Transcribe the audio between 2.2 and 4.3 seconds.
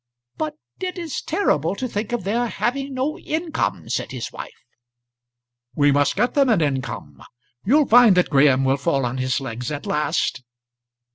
their having no income," said